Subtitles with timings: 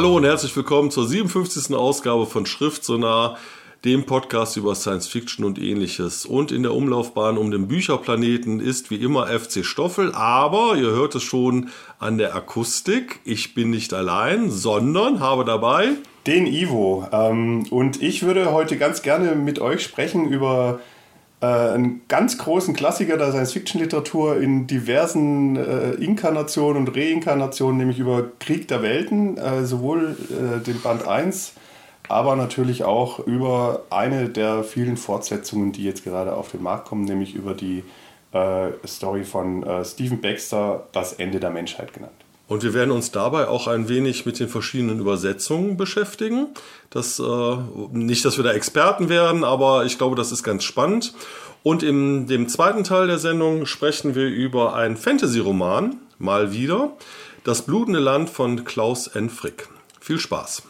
[0.00, 1.76] Hallo und herzlich willkommen zur 57.
[1.76, 3.36] Ausgabe von Schriftsonar,
[3.84, 6.24] dem Podcast über Science Fiction und ähnliches.
[6.24, 11.16] Und in der Umlaufbahn um den Bücherplaneten ist wie immer FC Stoffel, aber ihr hört
[11.16, 13.20] es schon an der Akustik.
[13.24, 15.88] Ich bin nicht allein, sondern habe dabei
[16.26, 17.06] den Ivo.
[17.12, 20.80] Ähm, und ich würde heute ganz gerne mit euch sprechen über
[21.40, 28.24] äh, einen ganz großen Klassiker der Science-Fiction-Literatur in diversen äh, Inkarnationen und Reinkarnationen, nämlich über
[28.38, 31.54] Krieg der Welten, äh, sowohl äh, den Band 1,
[32.08, 37.04] aber natürlich auch über eine der vielen Fortsetzungen, die jetzt gerade auf den Markt kommen,
[37.04, 37.84] nämlich über die
[38.32, 42.19] äh, Story von äh, Stephen Baxter, Das Ende der Menschheit genannt.
[42.50, 46.48] Und wir werden uns dabei auch ein wenig mit den verschiedenen Übersetzungen beschäftigen.
[46.90, 47.56] Das, äh,
[47.92, 51.14] nicht, dass wir da Experten werden, aber ich glaube, das ist ganz spannend.
[51.62, 56.96] Und in dem zweiten Teil der Sendung sprechen wir über einen Fantasy-Roman, mal wieder,
[57.44, 59.30] Das blutende Land von Klaus N.
[59.30, 59.68] Frick.
[60.00, 60.69] Viel Spaß!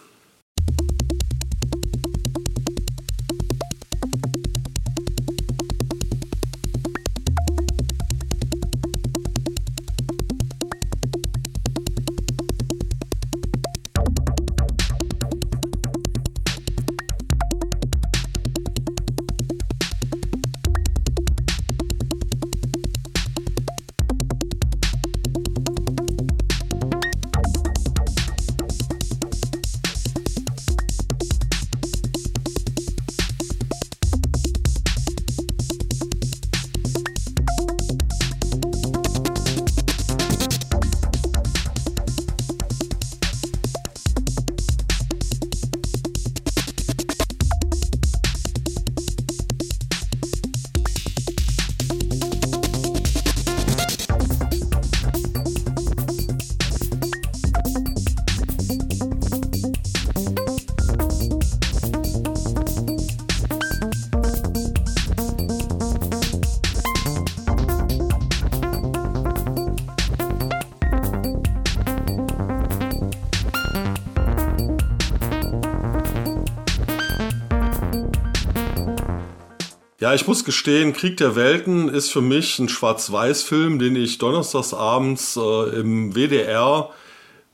[80.00, 84.72] Ja, ich muss gestehen, Krieg der Welten ist für mich ein Schwarz-Weiß-Film, den ich donnerstags
[84.72, 86.88] abends äh, im WDR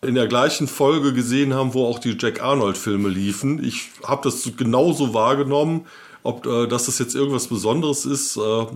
[0.01, 3.65] in der gleichen Folge gesehen habe, wo auch die Jack Arnold-Filme liefen.
[3.65, 5.87] Ich habe das genauso wahrgenommen.
[6.23, 8.67] Ob äh, dass das jetzt irgendwas Besonderes ist, äh,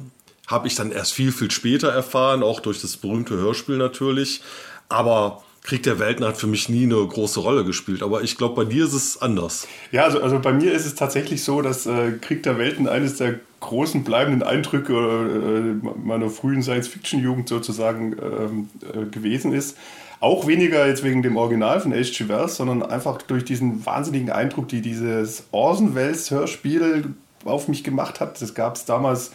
[0.48, 4.41] habe ich dann erst viel, viel später erfahren, auch durch das berühmte Hörspiel natürlich.
[4.88, 8.54] Aber Krieg der Welten hat für mich nie eine große Rolle gespielt, aber ich glaube,
[8.54, 9.69] bei dir ist es anders.
[9.93, 13.16] Ja, also, also bei mir ist es tatsächlich so, dass äh, Krieg der Welten eines
[13.16, 19.76] der großen bleibenden Eindrücke äh, meiner frühen Science-Fiction-Jugend sozusagen ähm, äh, gewesen ist.
[20.19, 22.28] Auch weniger jetzt wegen dem Original von H.G.
[22.28, 28.41] Wells, sondern einfach durch diesen wahnsinnigen Eindruck, die dieses Orson Welles-Hörspiel auf mich gemacht hat.
[28.41, 29.31] Das gab es damals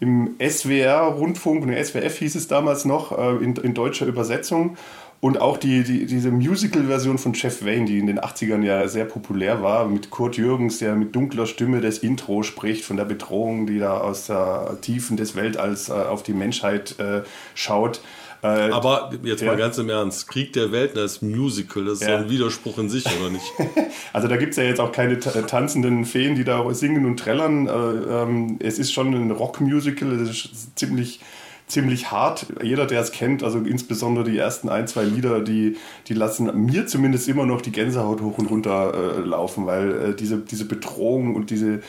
[0.00, 4.76] im SWR-Rundfunk, ne, SWF hieß es damals noch, äh, in, in deutscher Übersetzung.
[5.24, 9.06] Und auch die, die, diese Musical-Version von Jeff Wayne, die in den 80ern ja sehr
[9.06, 13.66] populär war, mit Kurt Jürgens, der mit dunkler Stimme das Intro spricht von der Bedrohung,
[13.66, 17.22] die da aus der Tiefen des Weltalls äh, auf die Menschheit äh,
[17.54, 18.02] schaut.
[18.42, 19.46] Äh, Aber jetzt ja.
[19.46, 22.18] mal ganz im Ernst, Krieg der Welten als Musical, das ist ja.
[22.18, 23.50] ein Widerspruch in sich, oder nicht?
[24.12, 27.66] also da gibt es ja jetzt auch keine tanzenden Feen, die da singen und trällern.
[27.66, 31.20] Äh, ähm, es ist schon ein Rock-Musical, es ist ziemlich
[31.66, 32.46] ziemlich hart.
[32.62, 35.76] Jeder, der es kennt, also insbesondere die ersten ein, zwei Lieder, die,
[36.08, 40.14] die lassen mir zumindest immer noch die Gänsehaut hoch und runter äh, laufen, weil äh,
[40.14, 41.80] diese, diese Bedrohung und diese,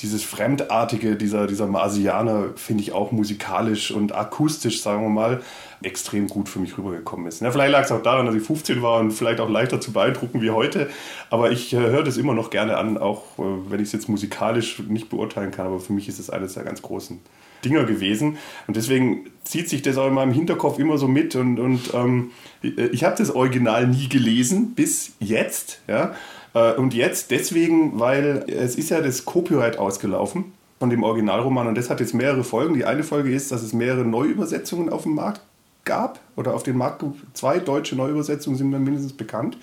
[0.00, 5.42] dieses Fremdartige dieser, dieser Marsianer finde ich auch musikalisch und akustisch, sagen wir mal,
[5.82, 7.40] extrem gut für mich rübergekommen ist.
[7.40, 9.92] Ja, vielleicht lag es auch daran, dass ich 15 war und vielleicht auch leichter zu
[9.92, 10.88] beeindrucken wie heute,
[11.30, 14.08] aber ich äh, höre das immer noch gerne an, auch äh, wenn ich es jetzt
[14.08, 17.20] musikalisch nicht beurteilen kann, aber für mich ist es eines der ganz großen
[17.64, 18.38] Dinger gewesen.
[18.66, 21.34] Und deswegen zieht sich das auch in meinem Hinterkopf immer so mit.
[21.36, 22.30] Und, und ähm,
[22.62, 25.80] ich habe das Original nie gelesen, bis jetzt.
[25.88, 26.14] Ja?
[26.54, 31.66] Äh, und jetzt deswegen, weil es ist ja das Copyright ausgelaufen von dem Originalroman.
[31.66, 32.74] Und das hat jetzt mehrere Folgen.
[32.74, 35.40] Die eine Folge ist, dass es mehrere Neuübersetzungen auf dem Markt
[35.86, 37.02] gab oder auf den Markt
[37.32, 39.56] zwei deutsche Neuübersetzungen sind mir mindestens bekannt.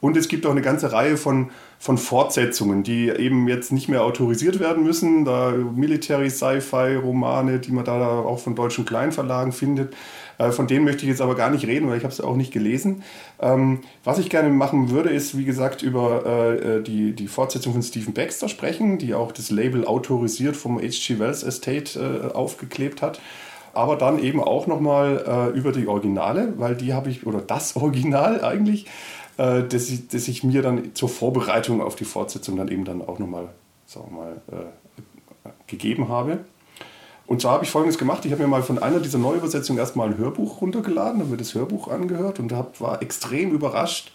[0.00, 4.04] Und es gibt auch eine ganze Reihe von, von Fortsetzungen, die eben jetzt nicht mehr
[4.04, 5.24] autorisiert werden müssen.
[5.24, 9.94] Da Military Sci-Fi Romane, die man da auch von deutschen Kleinverlagen findet.
[10.38, 12.36] Äh, von denen möchte ich jetzt aber gar nicht reden, weil ich habe es auch
[12.36, 13.02] nicht gelesen.
[13.40, 17.82] Ähm, was ich gerne machen würde, ist, wie gesagt, über äh, die, die Fortsetzung von
[17.82, 21.18] Stephen Baxter sprechen, die auch das Label autorisiert vom H.G.
[21.18, 23.20] Wells Estate äh, aufgeklebt hat
[23.76, 25.24] aber dann eben auch nochmal
[25.54, 28.86] äh, über die Originale, weil die habe ich, oder das Original eigentlich,
[29.36, 33.02] äh, das, ich, das ich mir dann zur Vorbereitung auf die Fortsetzung dann eben dann
[33.02, 33.48] auch nochmal,
[33.86, 36.38] sagen wir mal, äh, gegeben habe.
[37.26, 40.08] Und zwar habe ich folgendes gemacht: Ich habe mir mal von einer dieser Neuübersetzungen erstmal
[40.08, 44.12] ein Hörbuch runtergeladen, habe mir das Hörbuch angehört und hab, war extrem überrascht,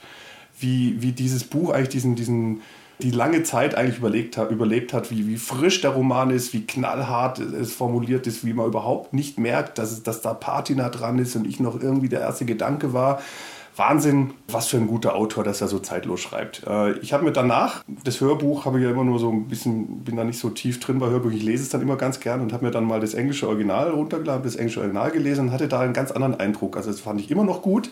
[0.59, 2.61] wie, wie dieses Buch eigentlich diesen, diesen,
[3.03, 7.39] die lange Zeit eigentlich überlegt überlebt hat, wie, wie frisch der Roman ist, wie knallhart
[7.39, 11.47] es formuliert ist, wie man überhaupt nicht merkt, dass, dass da Patina dran ist und
[11.47, 13.21] ich noch irgendwie der erste Gedanke war.
[13.77, 16.63] Wahnsinn, was für ein guter Autor, dass er so zeitlos schreibt.
[16.67, 20.03] Äh, ich habe mir danach, das Hörbuch habe ich ja immer nur so ein bisschen,
[20.03, 22.41] bin da nicht so tief drin bei Hörbuch, ich lese es dann immer ganz gern
[22.41, 25.69] und habe mir dann mal das englische Original runtergeladen, das englische Original gelesen und hatte
[25.69, 26.75] da einen ganz anderen Eindruck.
[26.75, 27.91] Also das fand ich immer noch gut,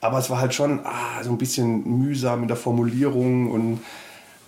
[0.00, 3.80] aber es war halt schon ah, so ein bisschen mühsam in der Formulierung und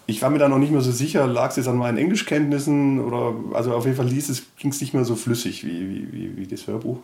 [0.06, 3.00] ich war mir da noch nicht mehr so sicher, lag es jetzt an meinen Englischkenntnissen
[3.00, 6.46] oder also auf jeden Fall ging es nicht mehr so flüssig wie, wie, wie, wie
[6.46, 6.98] das Hörbuch.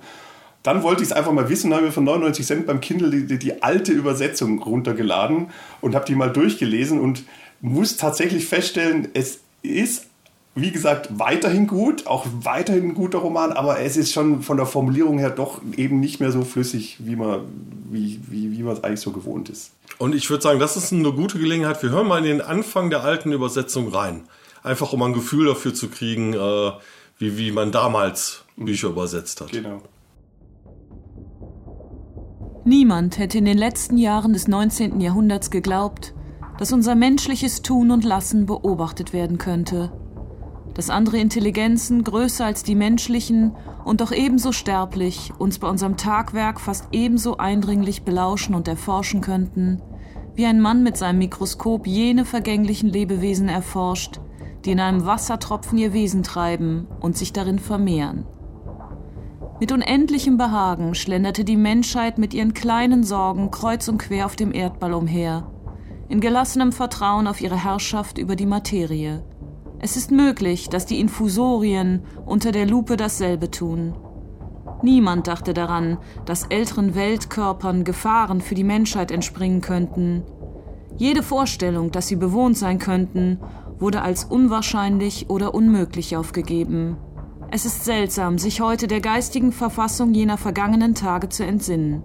[0.65, 3.27] Dann wollte ich es einfach mal wissen, habe mir von 99 Cent beim Kindle die,
[3.27, 5.47] die, die alte Übersetzung runtergeladen
[5.81, 7.23] und habe die mal durchgelesen und
[7.61, 10.08] muss tatsächlich feststellen, es ist
[10.61, 14.67] wie gesagt, weiterhin gut, auch weiterhin ein guter Roman, aber es ist schon von der
[14.67, 17.43] Formulierung her doch eben nicht mehr so flüssig, wie man
[17.91, 19.73] wie, wie, wie man es eigentlich so gewohnt ist.
[19.99, 21.83] Und ich würde sagen, das ist eine gute Gelegenheit.
[21.83, 24.23] Wir hören mal in den Anfang der alten Übersetzung rein.
[24.63, 26.73] Einfach um ein Gefühl dafür zu kriegen, äh,
[27.19, 29.51] wie, wie man damals Bücher übersetzt hat.
[29.51, 29.83] Genau.
[32.65, 35.01] Niemand hätte in den letzten Jahren des 19.
[35.01, 36.13] Jahrhunderts geglaubt,
[36.59, 39.91] dass unser menschliches Tun und Lassen beobachtet werden könnte.
[40.75, 43.53] Dass andere Intelligenzen größer als die menschlichen
[43.85, 49.83] und doch ebenso sterblich uns bei unserem Tagwerk fast ebenso eindringlich belauschen und erforschen könnten,
[50.35, 54.21] wie ein Mann mit seinem Mikroskop jene vergänglichen Lebewesen erforscht,
[54.65, 58.25] die in einem Wassertropfen ihr Wesen treiben und sich darin vermehren.
[59.61, 64.55] Mit unendlichem Behagen schlenderte die Menschheit mit ihren kleinen Sorgen kreuz und quer auf dem
[64.55, 65.51] Erdball umher,
[66.09, 69.25] in gelassenem Vertrauen auf ihre Herrschaft über die Materie.
[69.81, 73.95] Es ist möglich, dass die Infusorien unter der Lupe dasselbe tun.
[74.83, 80.23] Niemand dachte daran, dass älteren Weltkörpern Gefahren für die Menschheit entspringen könnten.
[80.97, 83.39] Jede Vorstellung, dass sie bewohnt sein könnten,
[83.79, 86.97] wurde als unwahrscheinlich oder unmöglich aufgegeben.
[87.51, 92.03] Es ist seltsam, sich heute der geistigen Verfassung jener vergangenen Tage zu entsinnen.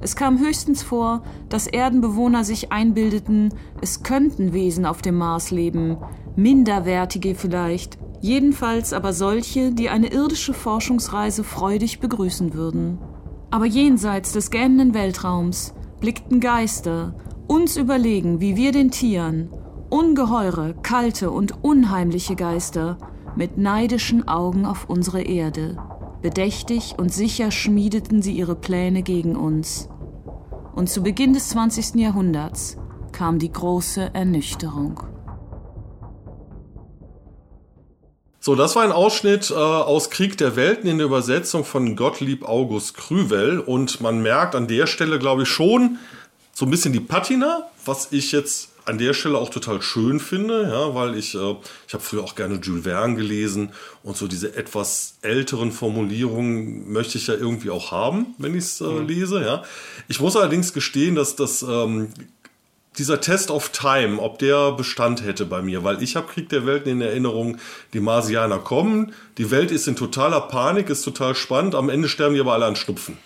[0.00, 5.98] Es kam höchstens vor, dass Erdenbewohner sich einbildeten, es könnten Wesen auf dem Mars leben,
[6.38, 12.98] minderwertige vielleicht, jedenfalls aber solche, die eine irdische Forschungsreise freudig begrüßen würden.
[13.50, 17.14] Aber jenseits des gähnenden Weltraums blickten Geister,
[17.48, 19.50] uns überlegen wie wir den Tieren,
[19.90, 22.98] ungeheure, kalte und unheimliche Geister,
[23.34, 25.76] mit neidischen Augen auf unsere Erde.
[26.22, 29.88] Bedächtig und sicher schmiedeten sie ihre Pläne gegen uns.
[30.74, 31.96] Und zu Beginn des 20.
[31.96, 32.76] Jahrhunderts
[33.12, 35.00] kam die große Ernüchterung.
[38.48, 42.48] So, das war ein Ausschnitt äh, aus Krieg der Welten in der Übersetzung von Gottlieb
[42.48, 43.60] August Krüvel.
[43.60, 45.98] Und man merkt an der Stelle, glaube ich, schon
[46.54, 50.62] so ein bisschen die Patina, was ich jetzt an der Stelle auch total schön finde,
[50.62, 51.56] ja, weil ich, äh,
[51.86, 57.18] ich habe früher auch gerne Jules Verne gelesen und so diese etwas älteren Formulierungen möchte
[57.18, 59.06] ich ja irgendwie auch haben, wenn ich es äh, mhm.
[59.06, 59.42] lese.
[59.42, 59.62] Ja.
[60.08, 62.08] Ich muss allerdings gestehen, dass das ähm,
[62.96, 66.66] dieser Test of Time, ob der Bestand hätte bei mir, weil ich habe Krieg der
[66.66, 67.58] Welten in Erinnerung,
[67.92, 72.34] die Marsianer kommen, die Welt ist in totaler Panik, ist total spannend, am Ende sterben
[72.34, 73.18] die aber alle an Schnupfen.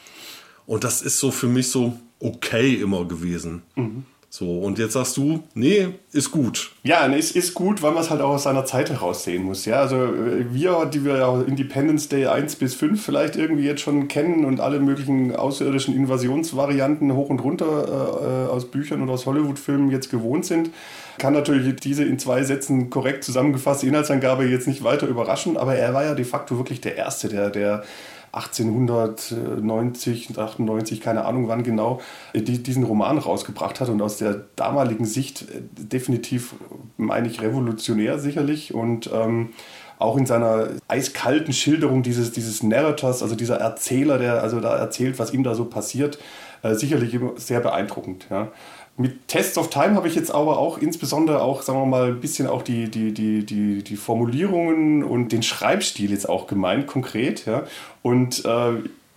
[0.67, 3.63] Und das ist so für mich so okay immer gewesen.
[3.75, 4.05] Mhm.
[4.35, 6.73] So, und jetzt sagst du, nee, ist gut.
[6.85, 9.43] Ja, nee, es ist gut, weil man es halt auch aus seiner Zeit heraus sehen
[9.43, 9.67] muss.
[9.67, 13.83] Ja, also äh, wir, die wir ja Independence Day 1 bis 5 vielleicht irgendwie jetzt
[13.83, 19.27] schon kennen und alle möglichen außerirdischen Invasionsvarianten hoch und runter äh, aus Büchern und aus
[19.27, 20.71] Hollywood-Filmen jetzt gewohnt sind,
[21.19, 25.93] kann natürlich diese in zwei Sätzen korrekt zusammengefasste Inhaltsangabe jetzt nicht weiter überraschen, aber er
[25.93, 27.85] war ja de facto wirklich der Erste, der, der
[28.33, 32.01] 1890, 98, keine Ahnung wann genau,
[32.33, 36.55] äh, die, diesen Roman rausgebracht hat und aus der damaligen Sicht äh, definitiv,
[36.97, 39.51] meine ich, revolutionär sicherlich und ähm,
[39.99, 45.19] auch in seiner eiskalten Schilderung dieses, dieses Narrators, also dieser Erzähler, der also da erzählt,
[45.19, 46.19] was ihm da so passiert,
[46.63, 48.27] äh, sicherlich sehr beeindruckend.
[48.31, 48.49] Ja.
[48.97, 52.21] Mit Tests of Time habe ich jetzt aber auch insbesondere auch, sagen wir mal, ein
[52.21, 57.47] bisschen auch die, die, die, die, die Formulierungen und den Schreibstil jetzt auch gemeint, konkret.
[57.47, 57.65] Ja.
[58.03, 58.73] Und äh,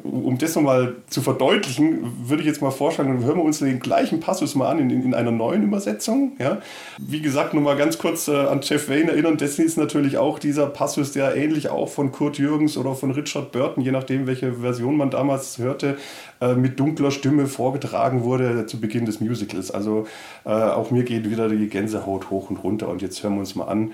[0.06, 4.20] um das nochmal zu verdeutlichen, würde ich jetzt mal vorschlagen, hören wir uns den gleichen
[4.20, 6.34] Passus mal an in, in einer neuen Übersetzung.
[6.40, 6.62] Ja?
[6.98, 10.68] Wie gesagt, nochmal ganz kurz äh, an Jeff Wayne erinnern, das ist natürlich auch dieser
[10.68, 14.98] Passus, der ähnlich auch von Kurt Jürgens oder von Richard Burton, je nachdem, welche Version
[14.98, 15.98] man damals hörte,
[16.42, 19.72] äh, mit dunkler Stimme vorgetragen wurde zu Beginn des Musicals.
[19.72, 20.08] Also
[20.46, 23.56] äh, auch mir geht wieder die Gänsehaut hoch und runter und jetzt hören wir uns
[23.56, 23.94] mal an,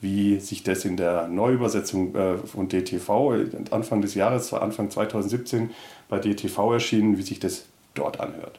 [0.00, 3.34] wie sich das in der Neuübersetzung äh, von DTV
[3.70, 5.70] Anfang des Jahres, Anfang 2017
[6.08, 8.58] bei DTV erschienen, wie sich das dort anhört.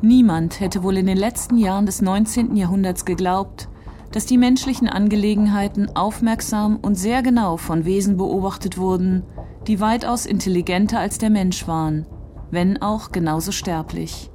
[0.00, 2.56] Niemand hätte wohl in den letzten Jahren des 19.
[2.56, 3.68] Jahrhunderts geglaubt,
[4.10, 9.22] dass die menschlichen Angelegenheiten aufmerksam und sehr genau von Wesen beobachtet wurden,
[9.68, 12.06] die weitaus intelligenter als der Mensch waren,
[12.50, 14.31] wenn auch genauso sterblich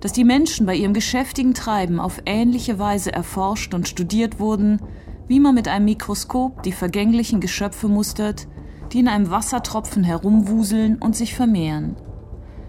[0.00, 4.80] dass die Menschen bei ihrem geschäftigen Treiben auf ähnliche Weise erforscht und studiert wurden,
[5.26, 8.46] wie man mit einem Mikroskop die vergänglichen Geschöpfe mustert,
[8.92, 11.96] die in einem Wassertropfen herumwuseln und sich vermehren.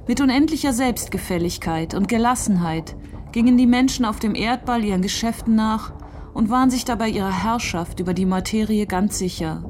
[0.08, 2.96] Mit unendlicher Selbstgefälligkeit und Gelassenheit
[3.32, 5.94] gingen die Menschen auf dem Erdball ihren Geschäften nach
[6.34, 9.64] und waren sich dabei ihrer Herrschaft über die Materie ganz sicher.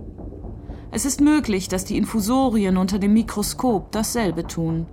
[0.92, 4.88] Es ist möglich, dass die Infusorien unter dem Mikroskop dasselbe tun.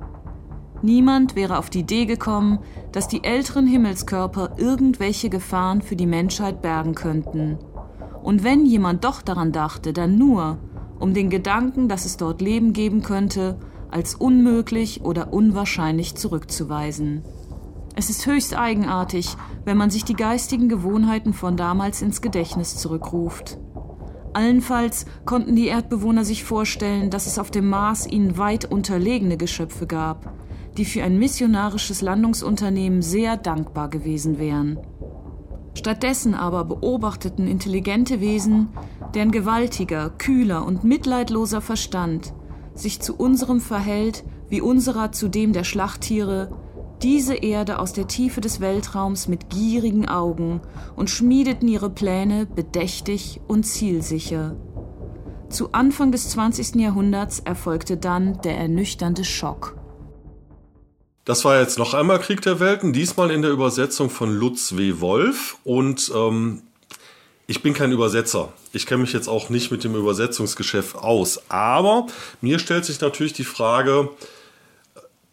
[0.82, 2.58] Niemand wäre auf die Idee gekommen,
[2.92, 7.58] dass die älteren Himmelskörper irgendwelche Gefahren für die Menschheit bergen könnten.
[8.22, 10.58] Und wenn jemand doch daran dachte, dann nur,
[10.98, 13.58] um den Gedanken, dass es dort Leben geben könnte,
[13.90, 17.22] als unmöglich oder unwahrscheinlich zurückzuweisen.
[17.94, 23.58] Es ist höchst eigenartig, wenn man sich die geistigen Gewohnheiten von damals ins Gedächtnis zurückruft.
[24.34, 29.86] Allenfalls konnten die Erdbewohner sich vorstellen, dass es auf dem Mars ihnen weit unterlegene Geschöpfe
[29.86, 30.30] gab,
[30.76, 34.78] die für ein missionarisches Landungsunternehmen sehr dankbar gewesen wären.
[35.74, 38.68] Stattdessen aber beobachteten intelligente Wesen,
[39.14, 42.32] deren gewaltiger, kühler und mitleidloser Verstand
[42.78, 46.50] sich zu unserem verhält wie unserer zu dem der Schlachttiere,
[47.02, 50.60] diese Erde aus der Tiefe des Weltraums mit gierigen Augen
[50.94, 54.56] und schmiedeten ihre Pläne bedächtig und zielsicher.
[55.48, 56.76] Zu Anfang des 20.
[56.76, 59.75] Jahrhunderts erfolgte dann der ernüchternde Schock.
[61.26, 65.00] Das war jetzt noch einmal Krieg der Welten, diesmal in der Übersetzung von Lutz W.
[65.00, 65.56] Wolf.
[65.64, 66.62] Und ähm,
[67.48, 68.52] ich bin kein Übersetzer.
[68.72, 71.42] Ich kenne mich jetzt auch nicht mit dem Übersetzungsgeschäft aus.
[71.50, 72.06] Aber
[72.40, 74.10] mir stellt sich natürlich die Frage,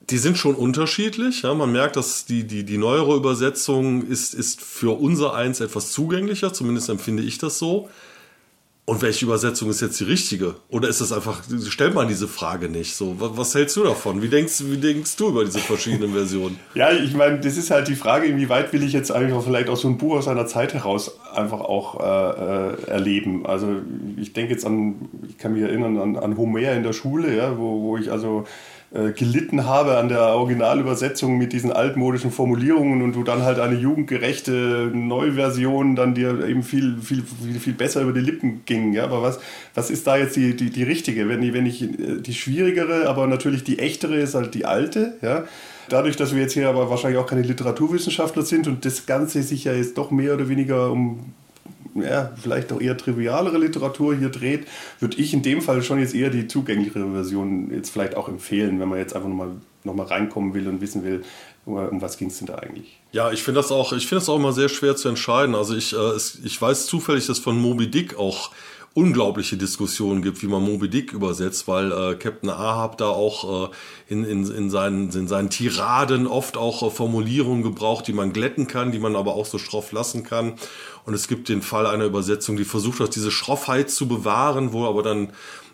[0.09, 1.43] die sind schon unterschiedlich.
[1.43, 5.91] Ja, man merkt, dass die, die, die neuere Übersetzung ist, ist für unser Eins etwas
[5.91, 7.87] zugänglicher, zumindest empfinde ich das so.
[8.85, 10.55] Und welche Übersetzung ist jetzt die richtige?
[10.67, 12.95] Oder ist das einfach, stellt man diese Frage nicht?
[12.95, 14.21] So, was, was, hältst du davon?
[14.21, 16.59] Wie denkst, wie denkst du über diese verschiedenen Versionen?
[16.75, 19.69] ja, ich meine, das ist halt die Frage, inwieweit will ich jetzt eigentlich auch vielleicht
[19.69, 23.45] auch so ein Buch aus einer Zeit heraus einfach auch äh, äh, erleben.
[23.45, 23.69] Also
[24.17, 27.57] ich denke jetzt an, ich kann mich erinnern an, an Homer in der Schule, ja,
[27.57, 28.43] wo, wo ich also
[29.15, 34.91] gelitten habe an der Originalübersetzung mit diesen altmodischen Formulierungen und du dann halt eine jugendgerechte
[34.93, 38.93] Neuversion dann dir eben viel, viel, viel, viel besser über die Lippen ging.
[38.93, 39.05] Ja?
[39.05, 39.39] Aber was,
[39.73, 41.27] was ist da jetzt die, die, die richtige?
[41.27, 45.17] Wenn ich, wenn ich äh, die schwierigere, aber natürlich die echtere ist halt die alte,
[45.21, 45.45] ja.
[45.89, 49.65] Dadurch, dass wir jetzt hier aber wahrscheinlich auch keine Literaturwissenschaftler sind und das Ganze sich
[49.65, 51.33] ja jetzt doch mehr oder weniger um
[51.95, 54.67] ja, vielleicht auch eher trivialere Literatur hier dreht,
[54.99, 58.79] würde ich in dem Fall schon jetzt eher die zugänglichere Version jetzt vielleicht auch empfehlen,
[58.79, 59.51] wenn man jetzt einfach nochmal
[59.83, 61.23] noch mal reinkommen will und wissen will,
[61.65, 62.99] um was ging es denn da eigentlich?
[63.11, 65.55] Ja, ich finde das auch, ich finde das auch immer sehr schwer zu entscheiden.
[65.55, 68.51] Also ich, äh, ich weiß zufällig, dass von Moby Dick auch
[68.95, 73.71] unglaubliche Diskussionen gibt, wie man Moby Dick übersetzt, weil äh, Captain Ahab da auch äh,
[74.07, 78.67] in, in, in, seinen, in seinen Tiraden oft auch äh, Formulierungen gebraucht, die man glätten
[78.67, 80.53] kann, die man aber auch so schroff lassen kann.
[81.05, 84.85] Und es gibt den Fall einer Übersetzung, die versucht hat, diese Schroffheit zu bewahren, wo
[84.85, 85.33] aber dann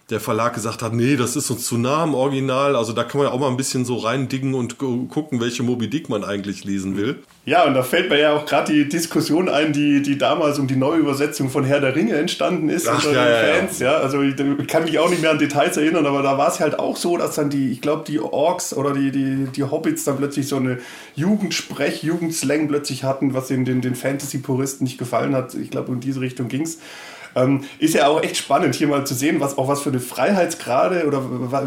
[0.10, 2.76] der Verlag gesagt hat, nee, das ist uns zu nah am Original.
[2.76, 5.88] Also da kann man ja auch mal ein bisschen so reindingen und gucken, welche Moby
[5.88, 7.20] Dick man eigentlich lesen will.
[7.46, 10.68] Ja, und da fällt mir ja auch gerade die Diskussion ein, die, die damals um
[10.68, 13.80] die Neuübersetzung von Herr der Ringe entstanden ist Ach, unter ja, den Fans.
[13.80, 13.94] Ja.
[13.94, 13.98] ja.
[14.00, 16.60] also ich, ich, kann mich auch nicht mehr an Details erinnern, aber da war es
[16.60, 20.04] halt auch so, dass dann die, ich glaube, die Orks oder die, die, die Hobbits
[20.06, 20.80] dann plötzlich so eine
[21.16, 25.54] Jugendsprech, Jugendslang plötzlich hatten, was den, den, den Fantasy-Puristen nicht gefallen hat.
[25.54, 26.80] Ich glaube, in diese Richtung ging es.
[27.36, 30.00] Ähm, ist ja auch echt spannend, hier mal zu sehen, was auch was für eine
[30.00, 31.24] Freiheitsgrade oder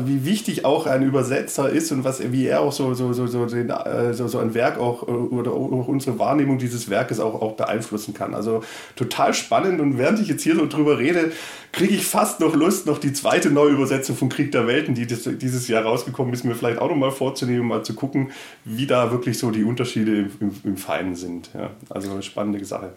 [0.06, 3.46] wie wichtig auch ein Übersetzer ist und was, wie er auch so, so, so, so,
[3.46, 7.40] den, äh, so, so ein Werk auch äh, oder auch unsere Wahrnehmung dieses Werkes auch,
[7.40, 8.34] auch beeinflussen kann.
[8.34, 8.62] Also
[8.96, 11.32] total spannend und während ich jetzt hier so drüber rede,
[11.72, 15.22] kriege ich fast noch Lust, noch die zweite Neuübersetzung von Krieg der Welten, die das,
[15.22, 18.30] dieses Jahr rausgekommen ist, mir vielleicht auch nochmal vorzunehmen, mal zu gucken,
[18.64, 21.50] wie da wirklich so die Unterschiede im, im, im Feinen sind.
[21.54, 22.92] Ja, also eine spannende Sache.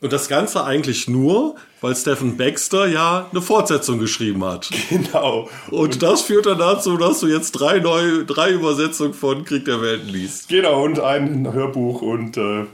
[0.00, 4.70] Und das Ganze eigentlich nur, weil Stephen Baxter ja eine Fortsetzung geschrieben hat.
[4.88, 5.48] Genau.
[5.70, 9.82] Und das führt dann dazu, dass du jetzt drei neue, drei Übersetzungen von Krieg der
[9.82, 10.48] Welten liest.
[10.48, 12.64] Genau, und ein Hörbuch und äh,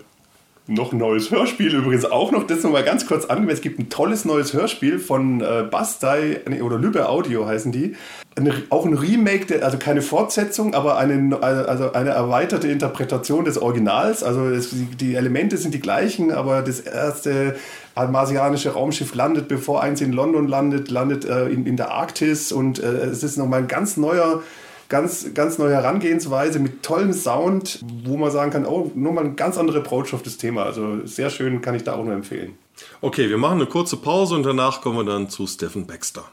[0.66, 2.47] noch ein neues Hörspiel übrigens auch noch.
[2.47, 3.59] Das nochmal ganz kurz angemerkt.
[3.59, 7.97] Es gibt ein tolles neues Hörspiel von äh, Bastei oder Lübbe Audio heißen die.
[8.37, 13.59] Eine, auch ein Remake, der, also keine Fortsetzung, aber eine, also eine erweiterte Interpretation des
[13.59, 14.23] Originals.
[14.23, 17.56] Also es, die Elemente sind die gleichen, aber das erste
[17.94, 22.83] marsianische Raumschiff landet, bevor eins in London landet, landet äh, in, in der Arktis und
[22.83, 24.42] äh, es ist nochmal ein ganz neuer
[24.88, 29.37] ganz, ganz neue Herangehensweise mit tollem Sound, wo man sagen kann, oh, nur mal ein
[29.37, 30.64] ganz anderer Approach auf das Thema.
[30.64, 32.59] Also sehr schön, kann ich da auch nur empfehlen.
[33.00, 36.25] Okay, wir machen eine kurze Pause und danach kommen wir dann zu Stephen Baxter.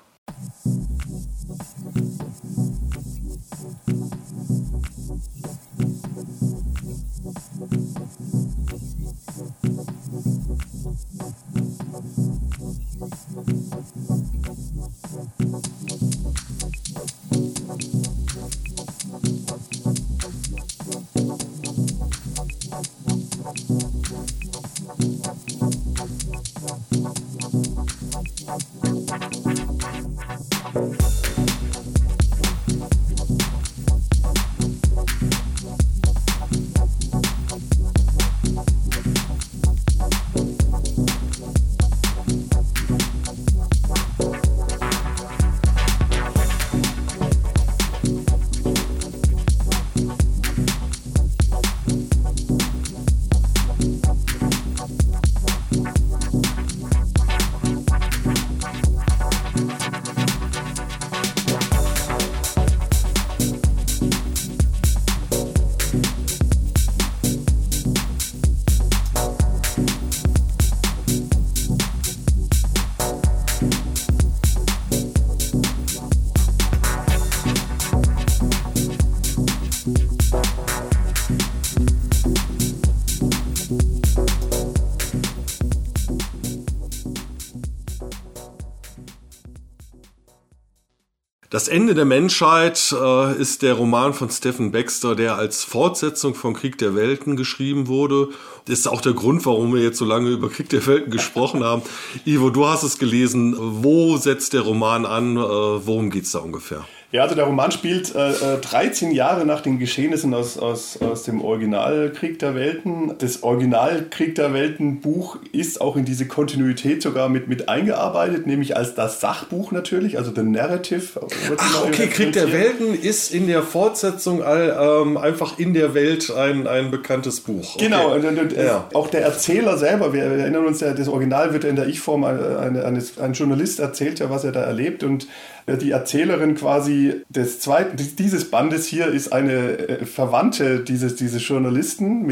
[91.51, 96.53] Das Ende der Menschheit äh, ist der Roman von Stephen Baxter, der als Fortsetzung von
[96.53, 98.29] Krieg der Welten geschrieben wurde.
[98.67, 101.61] Das ist auch der Grund, warum wir jetzt so lange über Krieg der Welten gesprochen
[101.61, 101.81] haben.
[102.23, 103.53] Ivo, du hast es gelesen.
[103.59, 105.35] Wo setzt der Roman an?
[105.35, 106.85] Äh, worum geht es da ungefähr?
[107.11, 111.23] Ja, also der Roman spielt äh, 13 äh, Jahre nach den Geschehnissen aus, aus, aus
[111.23, 113.15] dem Original Krieg der Welten.
[113.17, 118.47] Das Original Krieg der Welten Buch ist auch in diese Kontinuität sogar mit, mit eingearbeitet,
[118.47, 121.19] nämlich als das Sachbuch natürlich, also The Narrative.
[121.57, 126.31] Ach, okay, Krieg der Welten ist in der Fortsetzung all, ähm, einfach in der Welt
[126.31, 127.75] ein, ein bekanntes Buch.
[127.75, 127.85] Okay.
[127.85, 128.87] Genau, und, und, ja.
[128.93, 133.19] auch der Erzähler selber, wir erinnern uns ja, das Original wird in der Ich-Form, eines,
[133.19, 135.27] ein Journalist erzählt ja, was er da erlebt und
[135.67, 142.29] die Erzählerin quasi des zweiten, dieses Bandes hier ist eine äh, Verwandte dieses, dieses Journalisten.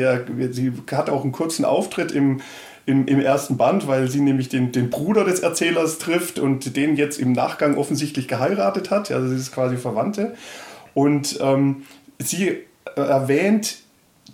[0.52, 2.42] Sie hat auch einen kurzen Auftritt im,
[2.86, 6.96] im, im ersten Band, weil sie nämlich den, den Bruder des Erzählers trifft und den
[6.96, 9.12] jetzt im Nachgang offensichtlich geheiratet hat.
[9.12, 10.34] Also sie ist quasi Verwandte.
[10.94, 11.84] Und ähm,
[12.18, 12.58] sie
[12.96, 13.78] erwähnt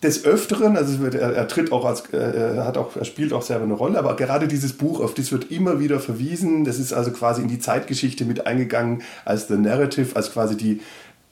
[0.06, 3.42] des Öfteren, also er, er, tritt auch als, äh, er hat auch, er spielt auch
[3.42, 6.64] selber eine Rolle, aber gerade dieses Buch, auf das wird immer wieder verwiesen.
[6.64, 10.82] Das ist also quasi in die Zeitgeschichte mit eingegangen als The Narrative, als quasi die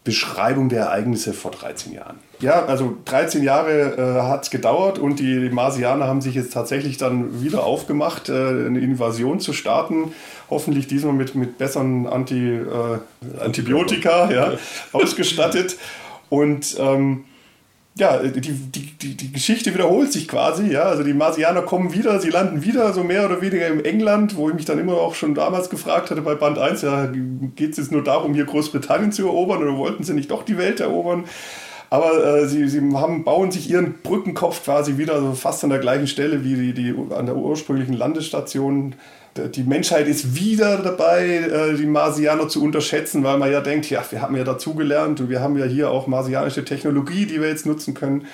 [0.04, 2.18] Beschreibung der Ereignisse vor 13 Jahren.
[2.40, 6.52] Ja, also 13 Jahre äh, hat es gedauert und die, die Marsianer haben sich jetzt
[6.52, 10.14] tatsächlich dann wieder aufgemacht, äh, eine Invasion zu starten.
[10.50, 13.00] Hoffentlich diesmal mit, mit besseren Anti, äh,
[13.40, 14.54] Antibiotika ja,
[14.92, 15.78] ausgestattet.
[16.28, 17.24] Und ähm,
[17.96, 20.84] ja, die, die, die, die Geschichte wiederholt sich quasi, ja.
[20.84, 24.50] Also die Marsianer kommen wieder, sie landen wieder so mehr oder weniger im England, wo
[24.50, 27.06] ich mich dann immer auch schon damals gefragt hatte bei Band 1, ja,
[27.56, 30.58] geht es jetzt nur darum, hier Großbritannien zu erobern oder wollten sie nicht doch die
[30.58, 31.26] Welt erobern?
[31.92, 35.78] Aber äh, sie, sie haben, bauen sich ihren Brückenkopf quasi wieder also fast an der
[35.78, 38.96] gleichen Stelle wie die, die an der ursprünglichen Landesstation
[39.36, 44.04] die Menschheit ist wieder dabei, äh, die Marsianer zu unterschätzen, weil man ja denkt, ja,
[44.10, 47.66] wir haben ja dazugelernt und wir haben ja hier auch marsianische Technologie, die wir jetzt
[47.66, 48.28] nutzen können.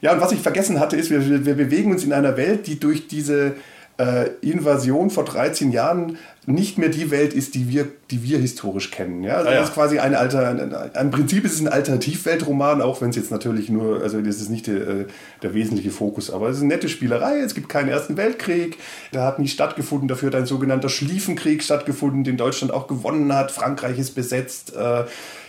[0.00, 2.78] Ja, und was ich vergessen hatte, ist, wir, wir bewegen uns in einer Welt, die
[2.78, 3.56] durch diese
[3.98, 8.90] äh, Invasion vor 13 Jahren nicht mehr die Welt ist, die wir, die wir historisch
[8.90, 9.22] kennen.
[9.22, 9.34] Ja?
[9.34, 9.60] Also ah, ja.
[9.60, 13.30] Das ist quasi eine Alter, im Prinzip ist es ein Alternativweltroman, auch wenn es jetzt
[13.30, 15.06] natürlich nur, also das ist nicht der, äh,
[15.42, 17.40] der wesentliche Fokus, aber es ist eine nette Spielerei.
[17.40, 18.78] Es gibt keinen Ersten Weltkrieg,
[19.12, 20.08] der hat nie stattgefunden.
[20.08, 23.50] Dafür hat ein sogenannter Schlieffenkrieg stattgefunden, den Deutschland auch gewonnen hat.
[23.50, 24.74] Frankreich ist besetzt.
[24.74, 25.04] Äh,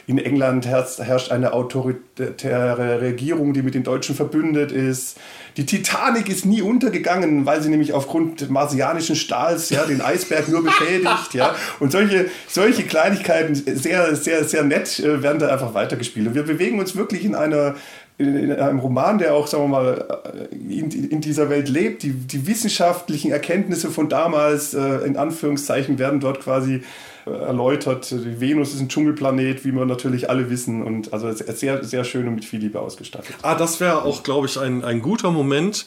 [0.09, 5.19] In England herrscht eine autoritäre Regierung, die mit den Deutschen verbündet ist.
[5.55, 10.63] Die Titanic ist nie untergegangen, weil sie nämlich aufgrund marsianischen Stahls ja, den Eisberg nur
[10.63, 11.35] beschädigt.
[11.35, 11.53] ja.
[11.79, 16.29] Und solche, solche Kleinigkeiten, sehr, sehr, sehr nett, äh, werden da einfach weitergespielt.
[16.29, 17.75] Und wir bewegen uns wirklich in einer
[18.17, 20.05] in einem Roman, der auch, sagen wir mal,
[20.51, 22.03] in, in dieser Welt lebt.
[22.03, 26.81] Die, die wissenschaftlichen Erkenntnisse von damals, äh, in Anführungszeichen, werden dort quasi äh,
[27.31, 28.11] erläutert.
[28.11, 30.83] Die Venus ist ein Dschungelplanet, wie wir natürlich alle wissen.
[30.83, 33.35] Und also sehr, sehr schön und mit viel Liebe ausgestattet.
[33.41, 35.85] Ah, das wäre auch, glaube ich, ein, ein guter Moment,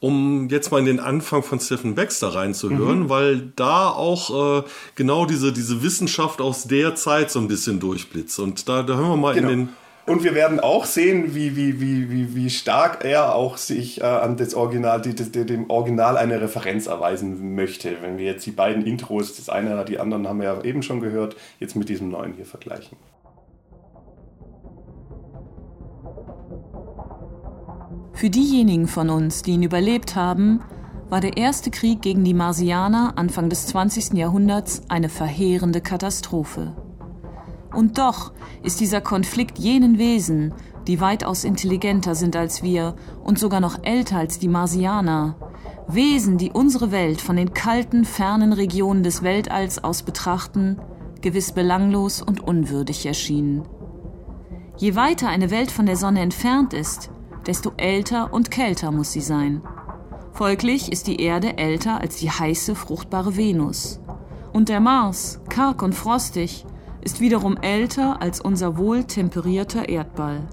[0.00, 3.08] um jetzt mal in den Anfang von Stephen Baxter reinzuhören, mhm.
[3.08, 4.62] weil da auch äh,
[4.94, 8.38] genau diese, diese Wissenschaft aus der Zeit so ein bisschen durchblitzt.
[8.38, 9.50] Und da, da hören wir mal genau.
[9.50, 9.68] in den
[10.10, 14.04] und wir werden auch sehen, wie, wie, wie, wie, wie stark er auch sich äh,
[14.04, 18.02] an das Original, die, die, dem Original eine Referenz erweisen möchte.
[18.02, 20.82] Wenn wir jetzt die beiden Intros, das eine oder die anderen haben wir ja eben
[20.82, 22.98] schon gehört, jetzt mit diesem neuen hier vergleichen.
[28.12, 30.60] Für diejenigen von uns, die ihn überlebt haben,
[31.08, 34.14] war der erste Krieg gegen die Marsianer Anfang des 20.
[34.14, 36.74] Jahrhunderts eine verheerende Katastrophe.
[37.74, 40.52] Und doch ist dieser Konflikt jenen Wesen,
[40.86, 45.36] die weitaus intelligenter sind als wir und sogar noch älter als die Marsianer,
[45.86, 50.78] Wesen, die unsere Welt von den kalten, fernen Regionen des Weltalls aus betrachten,
[51.20, 53.64] gewiss belanglos und unwürdig erschienen.
[54.76, 57.10] Je weiter eine Welt von der Sonne entfernt ist,
[57.46, 59.62] desto älter und kälter muss sie sein.
[60.32, 64.00] Folglich ist die Erde älter als die heiße, fruchtbare Venus.
[64.52, 66.64] Und der Mars, karg und frostig,
[67.02, 70.48] ist wiederum älter als unser wohltemperierter Erdball.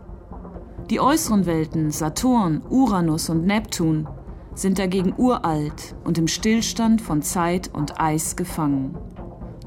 [0.89, 4.07] Die äußeren Welten Saturn, Uranus und Neptun
[4.55, 8.97] sind dagegen uralt und im Stillstand von Zeit und Eis gefangen.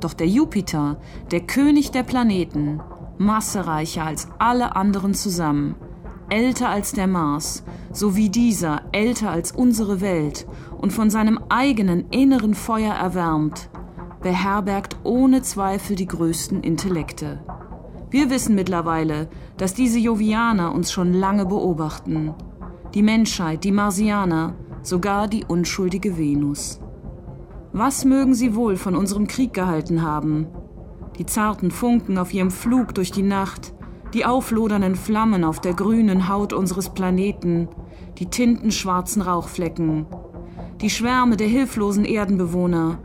[0.01, 0.99] Doch der Jupiter,
[1.31, 2.81] der König der Planeten,
[3.19, 5.75] massereicher als alle anderen zusammen,
[6.31, 10.47] älter als der Mars, sowie dieser älter als unsere Welt
[10.79, 13.69] und von seinem eigenen inneren Feuer erwärmt,
[14.23, 17.41] beherbergt ohne Zweifel die größten Intellekte.
[18.11, 22.35] Wir wissen mittlerweile, dass diese Jovianer uns schon lange beobachten.
[22.93, 26.81] Die Menschheit, die Marsianer, sogar die unschuldige Venus.
[27.73, 30.49] Was mögen sie wohl von unserem Krieg gehalten haben?
[31.19, 33.73] Die zarten Funken auf ihrem Flug durch die Nacht,
[34.13, 37.69] die auflodernden Flammen auf der grünen Haut unseres Planeten,
[38.19, 40.07] die tintenschwarzen Rauchflecken,
[40.81, 42.99] die Schwärme der hilflosen Erdenbewohner,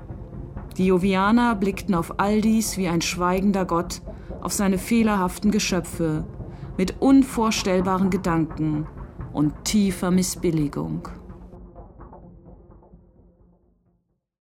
[0.78, 4.02] die Jovianer blickten auf all dies wie ein schweigender Gott
[4.42, 6.26] auf seine fehlerhaften Geschöpfe
[6.78, 8.88] mit unvorstellbaren Gedanken
[9.32, 11.08] und tiefer Missbilligung.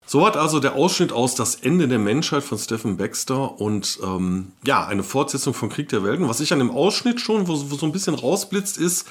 [0.07, 4.53] So hat also der Ausschnitt aus Das Ende der Menschheit von Stephen Baxter und ähm,
[4.65, 6.29] ja, eine Fortsetzung von Krieg der Welten.
[6.29, 9.07] Was ich an dem Ausschnitt schon, wo, wo so ein bisschen rausblitzt, ist,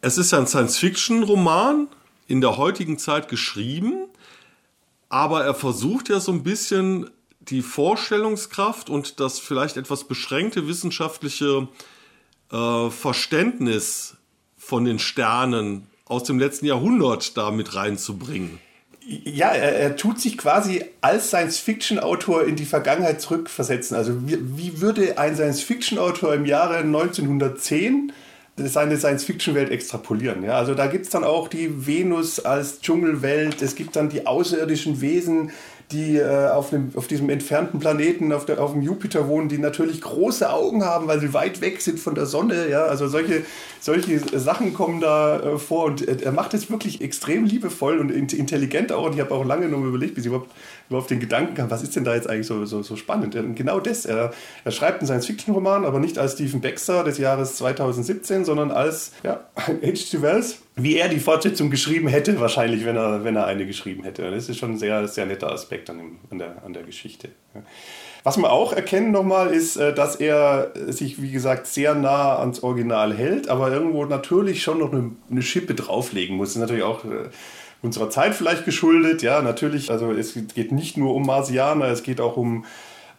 [0.00, 1.88] es ist ein Science-Fiction-Roman
[2.26, 4.08] in der heutigen Zeit geschrieben
[5.08, 11.68] aber er versucht ja so ein bisschen die Vorstellungskraft und das vielleicht etwas beschränkte wissenschaftliche
[12.52, 14.16] äh, Verständnis
[14.56, 18.58] von den Sternen aus dem letzten Jahrhundert da mit reinzubringen.
[19.00, 23.96] Ja, er, er tut sich quasi als Science-Fiction-Autor in die Vergangenheit zurückversetzen.
[23.96, 28.12] Also wie, wie würde ein Science-Fiction-Autor im Jahre 1910
[28.66, 30.42] seine Science-Fiction-Welt extrapolieren.
[30.42, 30.58] Ja?
[30.58, 35.00] Also da gibt es dann auch die Venus als Dschungelwelt, es gibt dann die außerirdischen
[35.00, 35.50] Wesen,
[35.92, 39.56] die äh, auf, dem, auf diesem entfernten Planeten, auf, der, auf dem Jupiter wohnen, die
[39.56, 42.68] natürlich große Augen haben, weil sie weit weg sind von der Sonne.
[42.68, 42.84] Ja?
[42.84, 43.42] Also solche,
[43.80, 48.92] solche Sachen kommen da äh, vor und er macht es wirklich extrem liebevoll und intelligent
[48.92, 49.06] auch.
[49.06, 50.50] Und ich habe auch lange noch überlegt, bis ich überhaupt,
[50.88, 53.36] überhaupt den Gedanken kam, was ist denn da jetzt eigentlich so, so, so spannend?
[53.36, 54.06] Und genau das.
[54.06, 54.32] Er,
[54.64, 59.40] er schreibt einen Science-Fiction-Roman, aber nicht als Stephen Baxter des Jahres 2017, sondern als ja,
[59.56, 60.22] H.G.
[60.22, 64.30] Wells wie er die Fortsetzung geschrieben hätte, wahrscheinlich, wenn er, wenn er eine geschrieben hätte.
[64.30, 67.30] Das ist schon ein sehr, sehr netter Aspekt an, dem, an, der, an der Geschichte.
[68.22, 72.62] Was wir auch erkennen nochmal ist, äh, dass er sich, wie gesagt, sehr nah ans
[72.62, 76.50] Original hält, aber irgendwo natürlich schon noch eine, eine Schippe drauflegen muss.
[76.50, 77.28] Das ist natürlich auch äh,
[77.82, 79.22] unserer Zeit vielleicht geschuldet.
[79.22, 82.64] Ja, natürlich, also es geht nicht nur um Marsianer, es geht auch um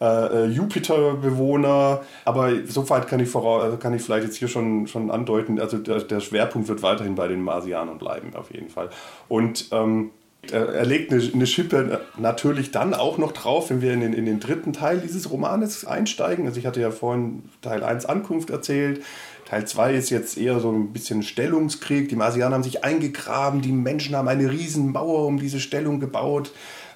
[0.02, 2.02] äh, äh, Jupiter-Bewohner.
[2.24, 6.00] Aber soweit kann ich, also kann ich vielleicht jetzt hier schon, schon andeuten, also der,
[6.00, 8.90] der Schwerpunkt wird weiterhin bei den Marsianern bleiben, auf jeden Fall.
[9.28, 10.12] Und ähm,
[10.52, 14.26] er legt eine, eine Schippe natürlich dann auch noch drauf, wenn wir in den, in
[14.26, 16.48] den dritten Teil dieses Romanes einsteigen.
[16.48, 19.04] Also ich hatte ja vorhin Teil 1 Ankunft erzählt.
[19.50, 22.08] Teil 2 ist jetzt eher so ein bisschen Stellungskrieg.
[22.08, 26.52] Die Marsianer haben sich eingegraben, die Menschen haben eine riesen Mauer um diese Stellung gebaut.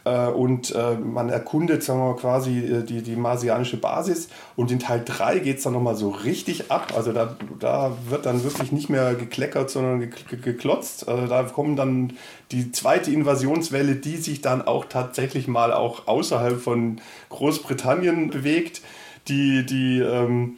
[0.05, 4.29] Äh, und äh, man erkundet, sagen wir mal, quasi äh, die, die marsianische Basis.
[4.55, 6.93] Und in Teil 3 geht es dann nochmal so richtig ab.
[6.95, 10.11] Also da, da wird dann wirklich nicht mehr gekleckert, sondern
[10.43, 11.07] geklotzt.
[11.07, 12.13] Also da kommen dann
[12.51, 18.81] die zweite Invasionswelle, die sich dann auch tatsächlich mal auch außerhalb von Großbritannien bewegt.
[19.27, 20.57] Die, die ähm,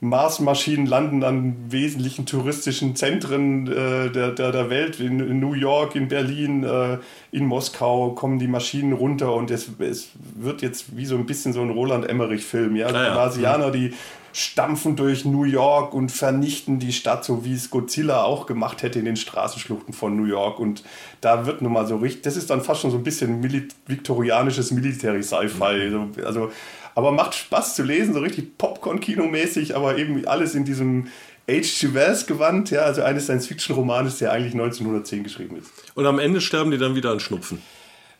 [0.00, 4.98] Marsmaschinen landen an wesentlichen touristischen Zentren äh, der, der, der Welt.
[4.98, 6.98] In, in, New York, in Berlin, äh,
[7.32, 11.52] in Moskau kommen die Maschinen runter und es, es wird jetzt wie so ein bisschen
[11.52, 12.76] so ein Roland Emmerich-Film.
[12.76, 12.88] Ja?
[12.88, 13.92] Die Marsianer, die
[14.32, 18.98] stampfen durch New York und vernichten die Stadt, so wie es Godzilla auch gemacht hätte
[18.98, 20.58] in den Straßenschluchten von New York.
[20.58, 20.82] Und
[21.20, 23.68] da wird nun mal so richtig, das ist dann fast schon so ein bisschen Mil
[23.86, 25.90] viktorianisches Military-Sci-Fi.
[25.90, 26.12] Mhm.
[26.24, 26.50] Also
[26.94, 31.08] aber macht Spaß zu lesen, so richtig Popcorn-Kino-mäßig, aber eben alles in diesem
[31.48, 31.94] H.G.
[31.94, 35.70] Wells-Gewand, ja, also eines Science-Fiction-Romanes, der eigentlich 1910 geschrieben ist.
[35.94, 37.62] Und am Ende sterben die dann wieder an Schnupfen.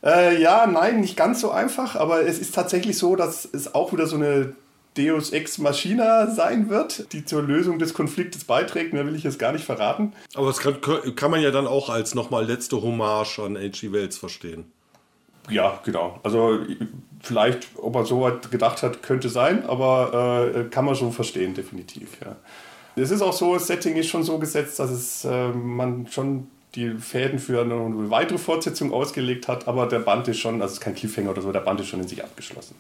[0.03, 3.93] Äh, ja, nein, nicht ganz so einfach, aber es ist tatsächlich so, dass es auch
[3.93, 4.55] wieder so eine
[4.97, 8.93] Deus Ex Machina sein wird, die zur Lösung des Konfliktes beiträgt.
[8.93, 10.13] Mehr will ich jetzt gar nicht verraten.
[10.35, 10.81] Aber das kann,
[11.15, 13.93] kann man ja dann auch als nochmal letzte Hommage an H.G.
[13.93, 14.73] Wells verstehen.
[15.49, 16.19] Ja, genau.
[16.23, 16.59] Also
[17.23, 21.55] vielleicht, ob er so weit gedacht hat, könnte sein, aber äh, kann man schon verstehen,
[21.55, 22.19] definitiv.
[22.25, 22.37] Ja.
[22.97, 26.49] Es ist auch so, das Setting ist schon so gesetzt, dass es äh, man schon
[26.75, 30.73] die Fäden für eine weitere Fortsetzung ausgelegt hat, aber der Band ist schon, also es
[30.75, 32.77] ist kein Cliffhanger oder so, der Band ist schon in sich abgeschlossen.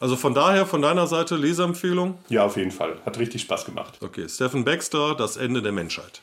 [0.00, 2.18] Also von daher, von deiner Seite, Leserempfehlung?
[2.28, 2.96] Ja, auf jeden Fall.
[3.04, 3.98] Hat richtig Spaß gemacht.
[4.00, 6.22] Okay, Stephen Baxter, Das Ende der Menschheit.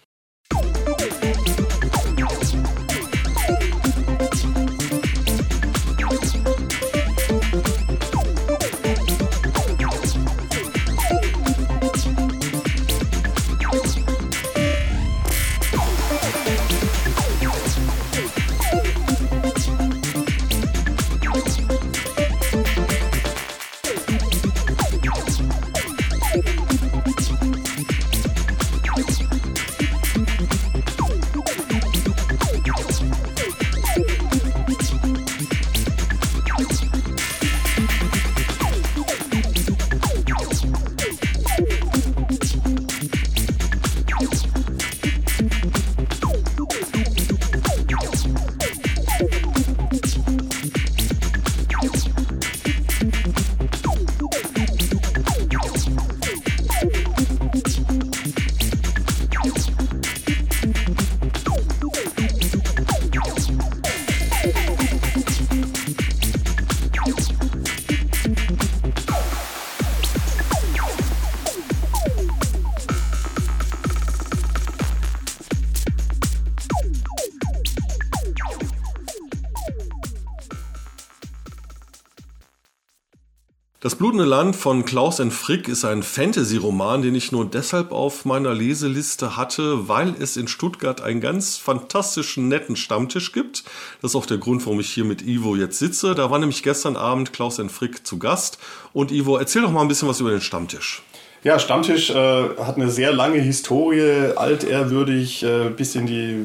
[83.95, 85.31] Das blutende Land von Klaus N.
[85.31, 90.49] Frick ist ein Fantasy-Roman, den ich nur deshalb auf meiner Leseliste hatte, weil es in
[90.49, 93.63] Stuttgart einen ganz fantastischen, netten Stammtisch gibt.
[94.01, 96.13] Das ist auch der Grund, warum ich hier mit Ivo jetzt sitze.
[96.13, 97.69] Da war nämlich gestern Abend Klaus N.
[97.69, 98.60] Frick zu Gast.
[98.91, 101.01] Und Ivo, erzähl doch mal ein bisschen was über den Stammtisch.
[101.45, 106.43] Ja, Stammtisch äh, hat eine sehr lange Historie, altehrwürdig, äh, bis in die,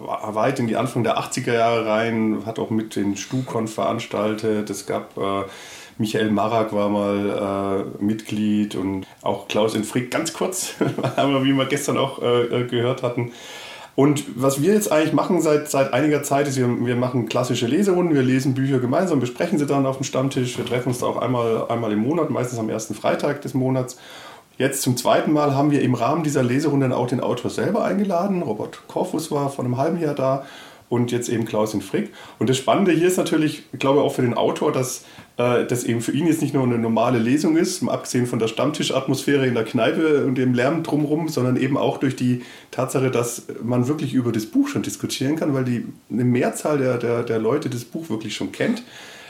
[0.00, 4.70] weit in die Anfang der 80er Jahre rein, hat auch mit den Stukon veranstaltet.
[4.70, 5.44] Es gab äh,
[6.00, 11.66] Michael Marak war mal äh, Mitglied und auch Klaus in Frick ganz kurz, wie wir
[11.66, 13.32] gestern auch äh, äh, gehört hatten.
[13.96, 17.66] Und was wir jetzt eigentlich machen seit, seit einiger Zeit ist, wir, wir machen klassische
[17.66, 20.56] Leserunden, wir lesen Bücher gemeinsam, besprechen sie dann auf dem Stammtisch.
[20.56, 23.98] Wir treffen uns da auch einmal, einmal im Monat, meistens am ersten Freitag des Monats.
[24.56, 28.40] Jetzt zum zweiten Mal haben wir im Rahmen dieser Leserunden auch den Autor selber eingeladen.
[28.40, 30.46] Robert Korfus war vor einem halben Jahr da
[30.90, 32.10] und jetzt eben Klaus in Frick.
[32.38, 35.04] Und das Spannende hier ist natürlich, ich glaube auch für den Autor, dass
[35.38, 38.48] äh, das eben für ihn jetzt nicht nur eine normale Lesung ist, abgesehen von der
[38.48, 43.46] Stammtischatmosphäre in der Kneipe und dem Lärm drumherum, sondern eben auch durch die Tatsache, dass
[43.62, 47.38] man wirklich über das Buch schon diskutieren kann, weil die eine Mehrzahl der, der, der
[47.38, 48.82] Leute das Buch wirklich schon kennt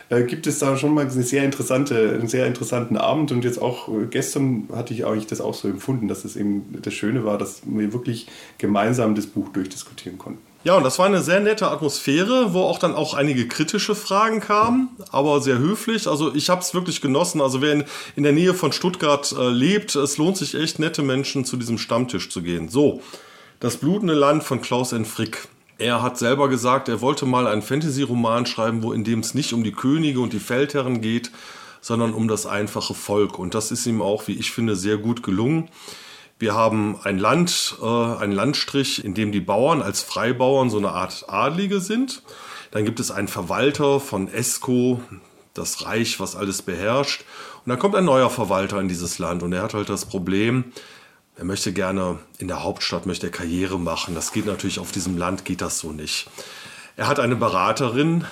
[0.08, 3.32] äh, gibt es da schon mal eine sehr interessante, einen sehr interessanten Abend.
[3.32, 6.78] Und jetzt auch äh, gestern hatte ich eigentlich das auch so empfunden, dass es eben
[6.82, 8.26] das Schöne war, dass wir wirklich
[8.58, 10.49] gemeinsam das Buch durchdiskutieren konnten.
[10.62, 14.40] Ja, und das war eine sehr nette Atmosphäre, wo auch dann auch einige kritische Fragen
[14.40, 16.06] kamen, aber sehr höflich.
[16.06, 17.40] Also ich habe es wirklich genossen.
[17.40, 21.02] Also wer in, in der Nähe von Stuttgart äh, lebt, es lohnt sich echt, nette
[21.02, 22.68] Menschen zu diesem Stammtisch zu gehen.
[22.68, 23.00] So,
[23.58, 25.06] das blutende Land von Klaus N.
[25.06, 25.48] Frick.
[25.78, 29.54] Er hat selber gesagt, er wollte mal einen Fantasy-Roman schreiben, wo in dem es nicht
[29.54, 31.30] um die Könige und die Feldherren geht,
[31.80, 33.38] sondern um das einfache Volk.
[33.38, 35.70] Und das ist ihm auch, wie ich finde, sehr gut gelungen.
[36.40, 40.92] Wir haben ein Land, äh, einen Landstrich, in dem die Bauern als Freibauern so eine
[40.92, 42.22] Art Adlige sind.
[42.70, 45.02] Dann gibt es einen Verwalter von Esco,
[45.52, 47.26] das Reich, was alles beherrscht.
[47.64, 50.72] Und dann kommt ein neuer Verwalter in dieses Land und er hat halt das Problem,
[51.36, 54.14] er möchte gerne in der Hauptstadt möchte er Karriere machen.
[54.14, 56.30] Das geht natürlich auf diesem Land geht das so nicht.
[56.96, 58.24] Er hat eine Beraterin,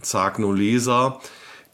[0.00, 1.20] Zagno Leser,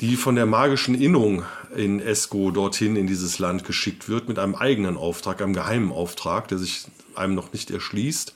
[0.01, 4.55] die von der magischen Innung in Esco dorthin in dieses Land geschickt wird mit einem
[4.55, 8.35] eigenen Auftrag, einem geheimen Auftrag, der sich einem noch nicht erschließt.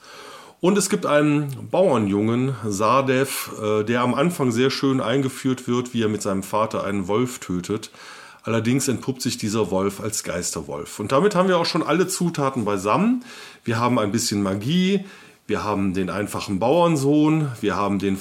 [0.61, 6.03] Und es gibt einen Bauernjungen, Sardev, äh, der am Anfang sehr schön eingeführt wird, wie
[6.03, 7.91] er mit seinem Vater einen Wolf tötet.
[8.43, 10.99] Allerdings entpuppt sich dieser Wolf als Geisterwolf.
[10.99, 13.25] Und damit haben wir auch schon alle Zutaten beisammen.
[13.63, 15.03] Wir haben ein bisschen Magie,
[15.47, 18.17] wir haben den einfachen Bauernsohn, wir haben den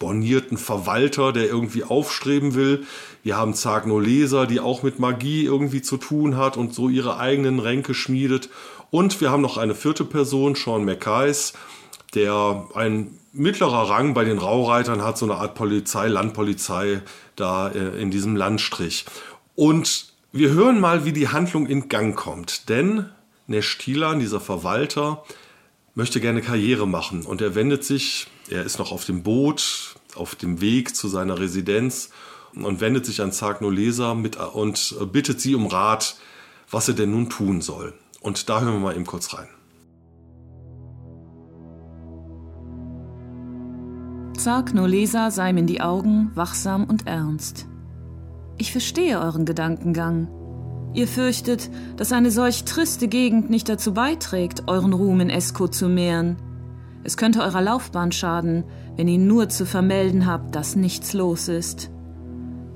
[0.00, 2.86] bornierten Verwalter, der irgendwie aufstreben will.
[3.22, 7.18] Wir haben Zagno Leser, die auch mit Magie irgendwie zu tun hat und so ihre
[7.18, 8.48] eigenen Ränke schmiedet.
[8.90, 11.52] Und wir haben noch eine vierte Person, Sean McKays,
[12.14, 17.02] der ein mittlerer Rang bei den Raureitern hat, so eine Art Polizei, Landpolizei
[17.36, 19.04] da äh, in diesem Landstrich.
[19.54, 22.68] Und wir hören mal, wie die Handlung in Gang kommt.
[22.68, 23.06] Denn
[23.46, 25.24] Neshtilan, dieser Verwalter,
[25.94, 30.34] möchte gerne Karriere machen und er wendet sich, er ist noch auf dem Boot, auf
[30.34, 32.10] dem Weg zu seiner Residenz
[32.54, 36.16] und wendet sich an Zagno Leser mit und bittet sie um Rat,
[36.70, 37.94] was er denn nun tun soll.
[38.20, 39.48] Und da hören wir mal eben kurz rein.
[44.36, 47.66] Zagno Leser sah ihm in die Augen, wachsam und ernst.
[48.56, 50.28] Ich verstehe euren Gedankengang.
[50.94, 55.88] Ihr fürchtet, dass eine solch triste Gegend nicht dazu beiträgt, euren Ruhm in Esko zu
[55.88, 56.36] mehren.
[57.04, 58.64] Es könnte eurer Laufbahn schaden,
[58.96, 61.90] wenn ihr nur zu vermelden habt, dass nichts los ist.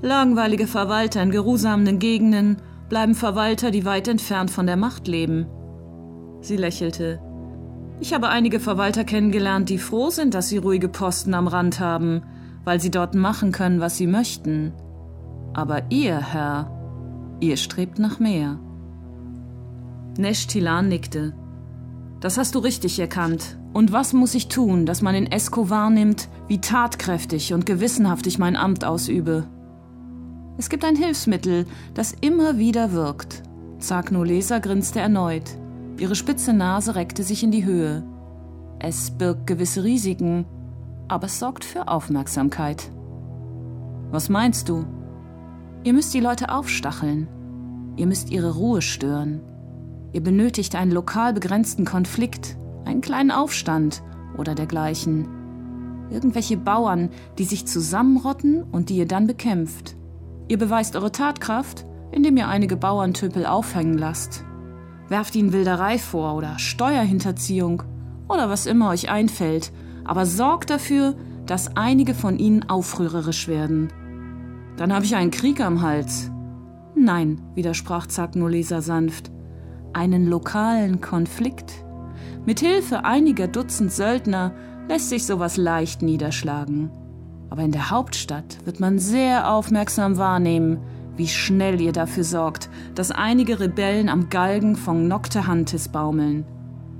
[0.05, 2.59] Langweilige Verwalter in geruhsamen Gegenden
[2.90, 5.47] bleiben Verwalter, die weit entfernt von der Macht leben.
[6.43, 7.23] Sie lächelte.
[8.01, 12.23] Ich habe einige Verwalter kennengelernt, die froh sind, dass sie ruhige Posten am Rand haben,
[12.64, 14.75] weil sie dort machen können, was sie möchten.
[15.55, 16.71] Aber ihr, Herr,
[17.40, 18.59] ihr strebt nach mehr.
[20.19, 21.33] Neshtilan nickte.
[22.21, 23.57] Das hast du richtig erkannt.
[23.73, 28.38] Und was muss ich tun, dass man in Esko wahrnimmt, wie tatkräftig und gewissenhaft ich
[28.38, 29.49] mein Amt ausübe?
[30.57, 33.43] Es gibt ein Hilfsmittel, das immer wieder wirkt.
[33.79, 35.59] Zagno Leser grinste erneut.
[35.99, 38.05] Ihre spitze Nase reckte sich in die Höhe.
[38.79, 40.45] Es birgt gewisse Risiken,
[41.09, 42.90] aber es sorgt für Aufmerksamkeit.
[44.11, 44.85] Was meinst du?
[45.83, 47.29] Ihr müsst die Leute aufstacheln.
[47.97, 49.40] Ihr müsst ihre Ruhe stören.
[50.12, 54.03] Ihr benötigt einen lokal begrenzten Konflikt, einen kleinen Aufstand
[54.38, 55.29] oder dergleichen.
[56.11, 59.94] Irgendwelche Bauern, die sich zusammenrotten und die ihr dann bekämpft.
[60.49, 64.45] Ihr beweist eure Tatkraft, indem ihr einige Bauerntümpel aufhängen lasst.
[65.09, 67.83] Werft ihnen Wilderei vor oder Steuerhinterziehung
[68.29, 69.73] oder was immer euch einfällt,
[70.05, 71.15] aber sorgt dafür,
[71.47, 73.89] dass einige von ihnen aufrührerisch werden.
[74.77, 76.31] Dann habe ich einen Krieg am Hals.
[76.95, 79.31] Nein, widersprach Zagnolesa sanft,
[79.93, 81.73] einen lokalen Konflikt.
[82.47, 84.53] Mit Hilfe einiger Dutzend Söldner
[84.89, 86.91] lässt sich sowas leicht niederschlagen.
[87.55, 90.81] Aber in der Hauptstadt wird man sehr aufmerksam wahrnehmen,
[91.17, 96.45] wie schnell ihr dafür sorgt, dass einige Rebellen am Galgen von Noctehantis baumeln.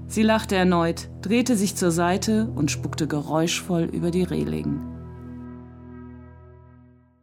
[0.07, 4.81] Sie lachte erneut, drehte sich zur Seite und spuckte geräuschvoll über die Reling.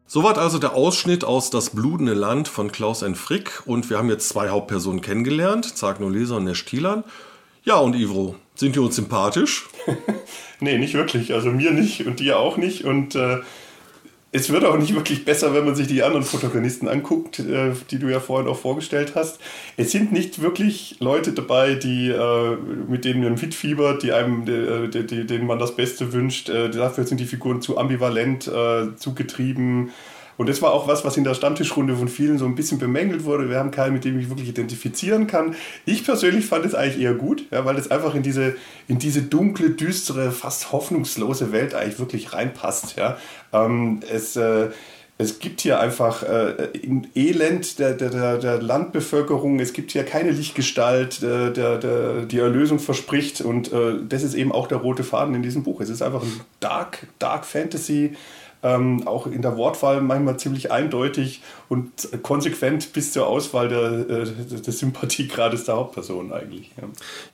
[0.06, 3.15] Soweit also der Ausschnitt aus Das blutende Land von Klaus N.
[3.15, 7.06] Frick und wir haben jetzt zwei Hauptpersonen kennengelernt, Zagno Leser und Nesch Thielan.
[7.63, 9.68] Ja, und Ivro, sind die uns sympathisch?
[10.60, 11.34] nee, nicht wirklich.
[11.34, 12.84] Also mir nicht und dir auch nicht.
[12.84, 13.40] Und äh,
[14.34, 18.00] es wird auch nicht wirklich besser, wenn man sich die anderen Protagonisten anguckt, äh, die
[18.00, 19.40] du ja vorhin auch vorgestellt hast.
[19.76, 22.56] Es sind nicht wirklich Leute dabei, die, äh,
[22.88, 26.50] mit denen man mitfiebert, die einem, äh, die, die, denen man das Beste wünscht.
[26.50, 29.92] Äh, dafür sind die Figuren zu ambivalent, äh, zu getrieben
[30.41, 33.25] und das war auch was, was in der Stammtischrunde von vielen so ein bisschen bemängelt
[33.25, 33.47] wurde.
[33.47, 35.54] Wir haben keinen, mit dem ich wirklich identifizieren kann.
[35.86, 38.56] Ich persönlich fand es eigentlich eher gut, ja, weil es einfach in diese,
[38.88, 42.95] in diese dunkle, düstere, fast hoffnungslose Welt eigentlich wirklich reinpasst.
[42.97, 43.17] Ja.
[43.54, 44.69] Ähm, es, äh,
[45.19, 46.69] es gibt hier einfach äh,
[47.13, 52.80] Elend der, der, der Landbevölkerung, es gibt hier keine Lichtgestalt, äh, der, der, die Erlösung
[52.80, 55.82] verspricht und äh, das ist eben auch der rote Faden in diesem Buch.
[55.82, 58.15] Es ist einfach ein Dark, Dark Fantasy
[58.63, 64.25] ähm, auch in der Wortwahl manchmal ziemlich eindeutig und konsequent bis zur Auswahl der, äh,
[64.25, 66.69] des Sympathiegrades der Hauptperson eigentlich.
[66.77, 66.88] Ja.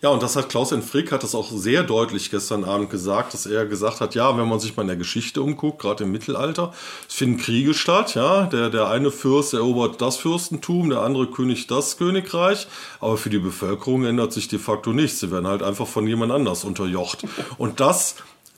[0.04, 3.45] ja, und das hat Klaus Frick hat das auch sehr deutlich gestern Abend gesagt, dass
[3.45, 6.74] er gesagt hat, ja, wenn man sich mal in der Geschichte umguckt, gerade im Mittelalter,
[7.08, 11.68] es finden Kriege statt, ja, der, der eine Fürst erobert das Fürstentum, der andere König
[11.68, 12.68] das Königreich,
[12.99, 15.20] aber für die Bevölkerung ändert sich de facto nichts.
[15.20, 17.24] Sie werden halt einfach von jemand anders unterjocht.
[17.58, 18.16] Und das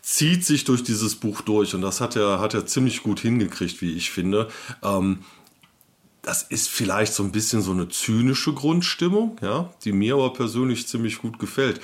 [0.10, 3.80] zieht sich durch dieses Buch durch und das hat er, hat er ziemlich gut hingekriegt,
[3.82, 4.48] wie ich finde.
[4.82, 5.20] Ähm,
[6.24, 10.88] das ist vielleicht so ein bisschen so eine zynische Grundstimmung, ja, die mir aber persönlich
[10.88, 11.80] ziemlich gut gefällt.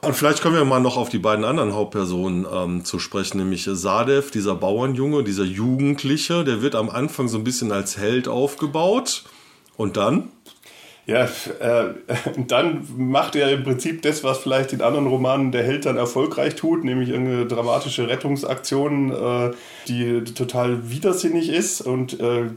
[0.00, 3.68] Und vielleicht kommen wir mal noch auf die beiden anderen Hauptpersonen ähm, zu sprechen, nämlich
[3.70, 9.24] Sadev, dieser Bauernjunge, dieser Jugendliche, der wird am Anfang so ein bisschen als Held aufgebaut.
[9.76, 10.32] Und dann?
[11.08, 11.94] Ja, äh,
[12.46, 16.54] dann macht er im Prinzip das, was vielleicht in anderen Romanen der Held dann erfolgreich
[16.54, 19.50] tut, nämlich eine dramatische Rettungsaktion, äh,
[19.88, 22.50] die total widersinnig ist und äh,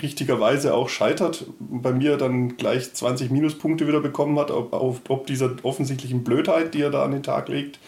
[0.00, 5.26] richtigerweise auch scheitert, bei mir dann gleich 20 Minuspunkte wieder bekommen hat, ob, auf, ob
[5.26, 7.80] dieser offensichtlichen Blödheit, die er da an den Tag legt.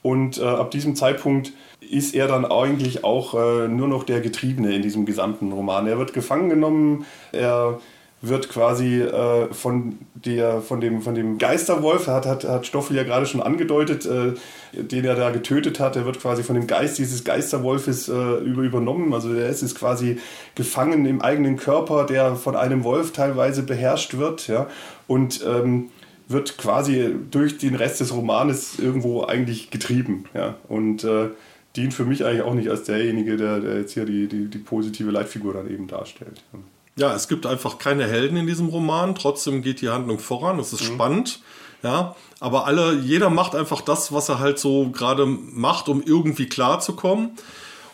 [0.00, 4.74] Und äh, ab diesem Zeitpunkt ist er dann eigentlich auch äh, nur noch der Getriebene
[4.74, 5.86] in diesem gesamten Roman.
[5.86, 7.78] Er wird gefangen genommen, er
[8.22, 13.02] wird quasi äh, von, der, von, dem, von dem Geisterwolf, hat, hat, hat Stoffel ja
[13.02, 14.34] gerade schon angedeutet, äh,
[14.72, 18.62] den er da getötet hat, der wird quasi von dem Geist dieses Geisterwolfes äh, über,
[18.62, 19.14] übernommen.
[19.14, 20.18] Also der ist, ist quasi
[20.54, 24.48] gefangen im eigenen Körper, der von einem Wolf teilweise beherrscht wird.
[24.48, 24.66] Ja?
[25.06, 25.90] Und ähm,
[26.28, 30.26] wird quasi durch den Rest des Romanes irgendwo eigentlich getrieben.
[30.34, 30.56] Ja?
[30.68, 31.30] Und äh,
[31.74, 34.58] dient für mich eigentlich auch nicht als derjenige, der, der jetzt hier die, die, die
[34.58, 36.42] positive Leitfigur dann eben darstellt.
[36.52, 36.58] Ja.
[37.00, 39.14] Ja, es gibt einfach keine Helden in diesem Roman.
[39.14, 40.58] Trotzdem geht die Handlung voran.
[40.58, 40.94] Es ist mhm.
[40.94, 41.40] spannend.
[41.82, 46.46] Ja, aber alle, jeder macht einfach das, was er halt so gerade macht, um irgendwie
[46.46, 47.30] klarzukommen.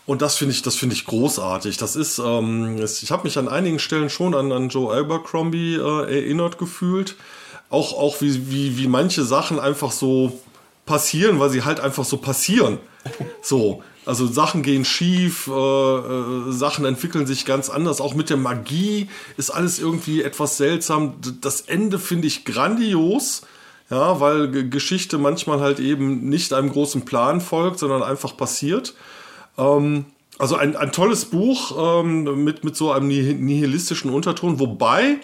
[0.07, 1.77] Und das finde ich, das finde ich großartig.
[1.77, 6.17] Das ist, ähm, ich habe mich an einigen Stellen schon an, an Joe Abercrombie äh,
[6.17, 7.15] erinnert gefühlt.
[7.71, 10.41] Auch, auch wie, wie, wie manche Sachen einfach so
[10.85, 12.79] passieren, weil sie halt einfach so passieren.
[13.41, 18.01] So, also Sachen gehen schief, äh, äh, Sachen entwickeln sich ganz anders.
[18.01, 21.15] Auch mit der Magie ist alles irgendwie etwas seltsam.
[21.41, 23.43] Das Ende finde ich grandios,
[23.91, 28.95] ja, weil G Geschichte manchmal halt eben nicht einem großen Plan folgt, sondern einfach passiert.
[29.59, 30.07] Ähm,
[30.39, 35.19] also ein, ein tolles Buch ähm, mit, mit so einem nihilistischen Unterton, wobei,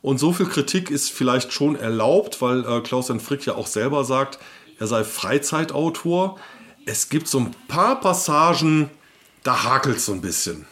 [0.00, 4.04] und so viel Kritik ist vielleicht schon erlaubt, weil äh, Klaus Frick ja auch selber
[4.04, 4.38] sagt,
[4.78, 6.38] er sei Freizeitautor
[6.86, 8.90] es gibt so ein paar Passagen,
[9.42, 10.66] da hakelt es so ein bisschen.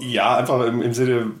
[0.00, 1.32] Ja, einfach im, im Sinne,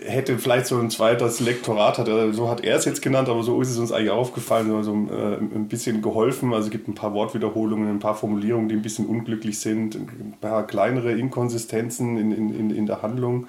[0.00, 3.28] äh, hätte vielleicht so ein zweites Lektorat, hat er, so hat er es jetzt genannt,
[3.28, 6.52] aber so ist es uns eigentlich aufgefallen, so, so äh, ein bisschen geholfen.
[6.54, 10.34] Also es gibt ein paar Wortwiederholungen, ein paar Formulierungen, die ein bisschen unglücklich sind, ein
[10.40, 13.46] paar kleinere Inkonsistenzen in, in, in der Handlung,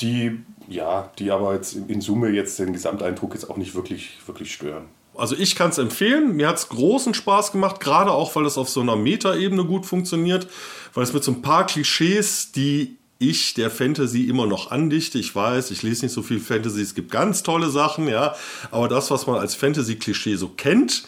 [0.00, 4.52] die, ja, die aber jetzt in Summe jetzt den Gesamteindruck jetzt auch nicht wirklich, wirklich
[4.54, 4.84] stören.
[5.14, 6.36] Also ich kann es empfehlen.
[6.36, 9.86] Mir hat es großen Spaß gemacht, gerade auch, weil es auf so einer Metaebene gut
[9.86, 10.46] funktioniert,
[10.94, 15.18] weil es mit so ein paar Klischees, die ich der Fantasy immer noch andichte.
[15.18, 18.34] Ich weiß, ich lese nicht so viel Fantasy, es gibt ganz tolle Sachen, ja,
[18.70, 21.04] aber das, was man als Fantasy-Klischee so kennt,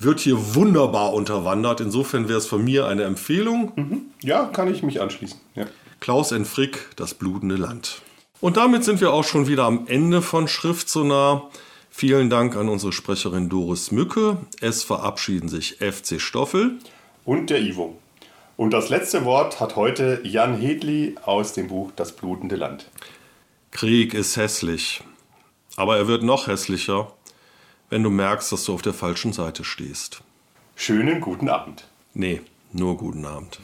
[0.00, 1.80] wird hier wunderbar unterwandert.
[1.80, 3.72] Insofern wäre es von mir eine Empfehlung.
[3.76, 4.02] Mhm.
[4.22, 5.38] Ja, kann ich mich anschließen.
[5.54, 5.66] Ja.
[6.00, 6.44] Klaus N.
[6.44, 8.02] Frick, Das blutende Land.
[8.40, 11.48] Und damit sind wir auch schon wieder am Ende von Schrift so nah.
[11.94, 14.38] Vielen Dank an unsere Sprecherin Doris Mücke.
[14.62, 16.78] Es verabschieden sich FC Stoffel
[17.24, 17.96] und der Ivo.
[18.56, 22.90] Und das letzte Wort hat heute Jan Hedli aus dem Buch Das blutende Land.
[23.72, 25.04] Krieg ist hässlich,
[25.76, 27.12] aber er wird noch hässlicher,
[27.90, 30.22] wenn du merkst, dass du auf der falschen Seite stehst.
[30.74, 31.86] Schönen guten Abend.
[32.14, 32.40] Nee,
[32.72, 33.60] nur guten Abend.